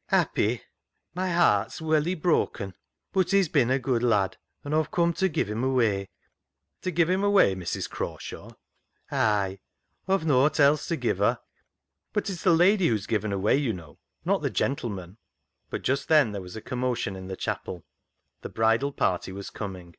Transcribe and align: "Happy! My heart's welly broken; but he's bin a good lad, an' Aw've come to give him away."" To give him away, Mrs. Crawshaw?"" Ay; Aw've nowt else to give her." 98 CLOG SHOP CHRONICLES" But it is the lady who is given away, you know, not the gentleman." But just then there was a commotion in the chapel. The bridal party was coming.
"Happy! 0.06 0.62
My 1.14 1.30
heart's 1.32 1.82
welly 1.82 2.14
broken; 2.14 2.72
but 3.12 3.30
he's 3.32 3.50
bin 3.50 3.68
a 3.70 3.78
good 3.78 4.02
lad, 4.02 4.38
an' 4.64 4.72
Aw've 4.72 4.90
come 4.90 5.12
to 5.12 5.28
give 5.28 5.50
him 5.50 5.62
away."" 5.62 6.08
To 6.80 6.90
give 6.90 7.10
him 7.10 7.22
away, 7.22 7.54
Mrs. 7.54 7.90
Crawshaw?"" 7.90 8.52
Ay; 9.12 9.60
Aw've 10.08 10.24
nowt 10.24 10.58
else 10.58 10.88
to 10.88 10.96
give 10.96 11.18
her." 11.18 11.36
98 11.36 11.38
CLOG 11.38 11.40
SHOP 11.40 12.12
CHRONICLES" 12.12 12.12
But 12.14 12.30
it 12.30 12.32
is 12.32 12.42
the 12.42 12.54
lady 12.54 12.88
who 12.88 12.94
is 12.94 13.06
given 13.06 13.32
away, 13.34 13.56
you 13.58 13.72
know, 13.74 13.98
not 14.24 14.40
the 14.40 14.48
gentleman." 14.48 15.18
But 15.68 15.82
just 15.82 16.08
then 16.08 16.32
there 16.32 16.40
was 16.40 16.56
a 16.56 16.62
commotion 16.62 17.14
in 17.14 17.26
the 17.28 17.36
chapel. 17.36 17.84
The 18.40 18.48
bridal 18.48 18.92
party 18.92 19.30
was 19.30 19.50
coming. 19.50 19.96